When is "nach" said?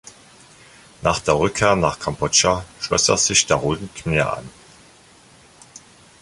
1.03-1.19, 1.75-1.99